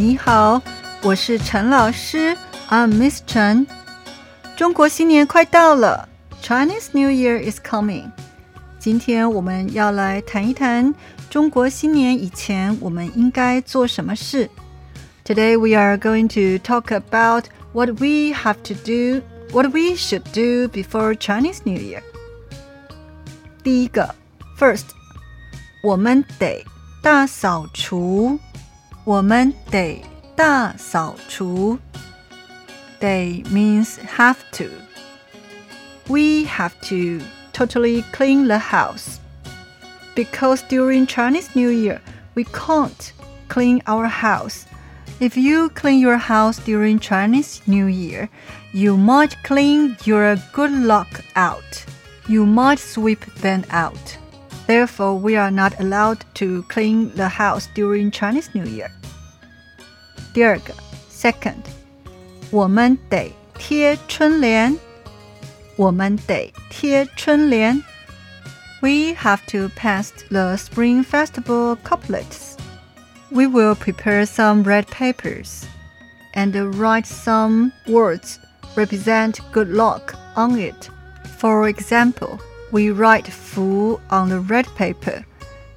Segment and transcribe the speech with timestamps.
[0.00, 0.62] 你好，
[1.02, 2.34] 我是陈老师
[2.70, 3.66] ，I'm Miss Chen。
[4.56, 6.08] 中国新年快到了
[6.42, 8.10] ，Chinese New Year is coming。
[8.78, 10.94] 今天我们要来谈一谈
[11.28, 14.48] 中国新年以前我们应该做什么事。
[15.22, 19.20] Today we are going to talk about what we have to do,
[19.52, 22.00] what we should do before Chinese New Year.
[23.62, 24.14] 第一个
[24.58, 24.86] ，First，
[25.82, 26.64] 我们得
[27.02, 28.40] 大扫除。
[29.10, 30.00] 我们得
[30.36, 31.76] 大扫除。
[33.00, 34.66] 得 means have to.
[36.06, 39.18] We have to totally clean the house.
[40.14, 42.00] Because during Chinese New Year,
[42.36, 43.10] we can't
[43.48, 44.66] clean our house.
[45.18, 48.28] If you clean your house during Chinese New Year,
[48.72, 51.84] you might clean your good luck out.
[52.28, 54.18] You might sweep them out.
[54.68, 58.92] Therefore, we are not allowed to clean the house during Chinese New Year.
[60.33, 60.73] 第二个，
[61.11, 61.63] second，
[62.51, 64.77] 我们得贴春联。
[65.77, 67.83] 我们得贴春联。
[68.81, 72.55] We have to pass the Spring Festival couplets.
[73.29, 75.63] We will prepare some red papers
[76.33, 78.37] and write some words
[78.75, 80.89] represent good luck on it.
[81.39, 82.39] For example,
[82.71, 85.25] we write Fu on the red paper.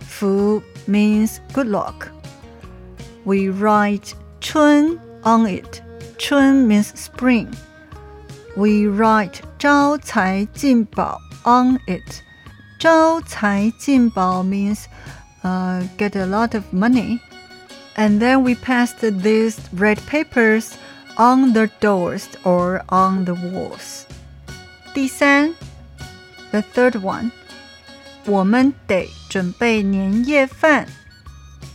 [0.01, 2.11] Fu means good luck.
[3.25, 5.83] We write Chun on it.
[6.19, 7.49] Chun means spring.
[8.57, 12.23] We write 招财进宝 on it.
[12.79, 14.87] 招财进宝 means
[15.43, 17.21] uh, get a lot of money.
[17.95, 20.77] And then we passed these red papers
[21.17, 24.05] on the doors or on the walls.
[24.95, 25.55] 第三
[26.51, 27.31] the third one.
[28.27, 30.87] 我们得准备年夜饭。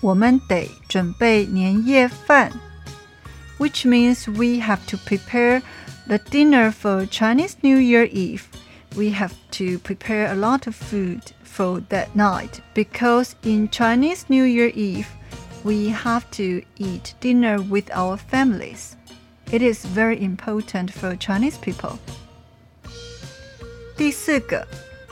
[0.02, 2.52] 我们得准备年夜饭，
[3.58, 5.62] which means we have to prepare
[6.08, 8.44] the dinner for Chinese New Year Eve.
[8.96, 14.44] We have to prepare a lot of food for that night because in Chinese New
[14.44, 15.08] Year Eve,
[15.64, 18.98] we have to eat dinner with our families.
[19.52, 21.98] It is very important for Chinese people.
[23.96, 24.68] 第四个，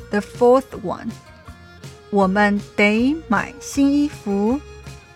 [0.09, 1.09] the fourth one，
[2.09, 4.59] 我们得买新衣服。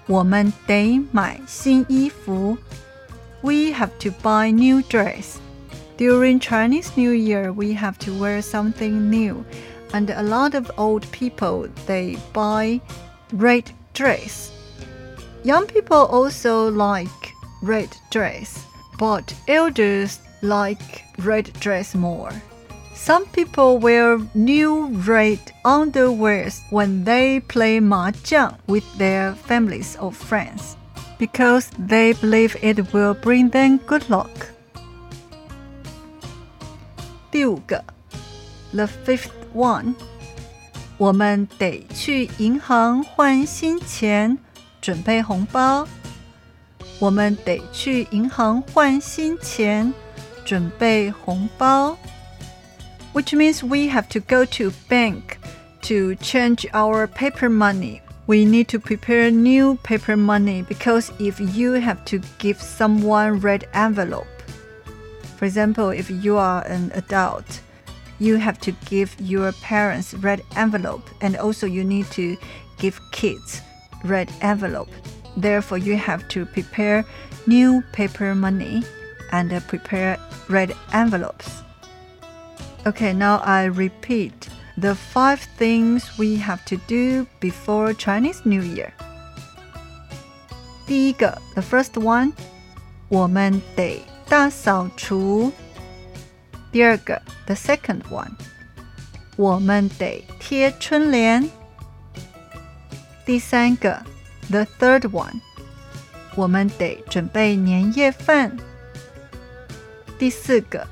[0.08, 2.58] 我们得买新衣服。
[3.42, 5.38] We have to buy new dress.
[5.98, 9.46] During Chinese New Year, we have to wear something new,
[9.92, 12.82] and a lot of old people they buy
[13.32, 14.52] red dress.
[15.44, 17.34] Young people also like
[17.64, 18.66] red dress,
[19.00, 22.32] but elders like red dress more.
[23.00, 30.76] Some people wear new red underwears when they play mahjong with their families or friends
[31.20, 34.30] because they believe it will bring them good luck.
[37.32, 37.84] 第五个，
[38.74, 39.94] the fifth one，
[40.98, 44.38] 我们得去银行换新钱，
[44.82, 45.88] 准备红包。
[47.00, 49.94] 我们得去银行换新钱，
[50.46, 51.98] 准备红包。
[53.13, 55.39] Which means we have to go to bank
[55.83, 58.03] to change our paper money.
[58.27, 63.67] We need to prepare new paper money because if you have to give someone red
[63.75, 64.27] envelope,
[65.37, 67.61] for example, if you are an adult,
[68.19, 72.37] you have to give your parents red envelope and also you need to
[72.79, 73.63] give kids
[74.05, 74.91] red envelope.
[75.37, 77.05] Therefore, you have to prepare
[77.47, 78.83] new paper money
[79.33, 81.63] and uh, prepare red envelopes.
[82.86, 88.92] Okay, now I repeat the five things we have to do before Chinese New Year.
[90.86, 92.34] 第一个，the first one，
[93.10, 95.52] 我们得大扫除。
[96.72, 98.32] 第二个，the second one，
[99.36, 101.50] 我们得贴春联。
[103.26, 104.04] 第三个，
[104.52, 105.40] the third one，
[106.36, 108.56] 我们得准备年夜饭。
[110.20, 110.88] 第四个，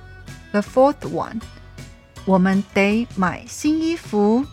[0.52, 1.40] the fourth one。
[2.28, 4.46] 我们得买新衣服。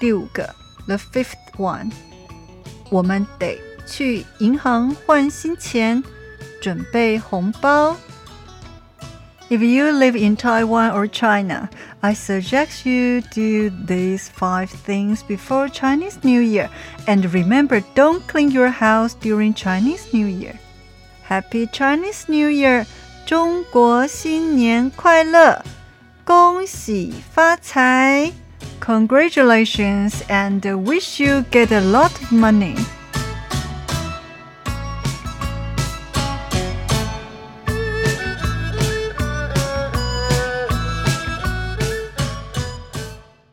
[0.00, 0.54] 第五个，
[0.86, 1.90] the fifth one，
[2.90, 6.02] 我们得去银行换新钱，
[6.60, 7.96] 准备红包。
[9.50, 11.70] If you live in Taiwan or China,
[12.00, 16.68] I suggest you do these five things before Chinese New Year.
[17.06, 20.60] And remember, don't clean your house during Chinese New Year.
[21.24, 22.86] Happy Chinese New Year!
[23.26, 25.64] 中国新年快乐，
[26.24, 28.32] 恭喜发财！
[28.80, 32.76] Congratulations and wish you get a lot of money.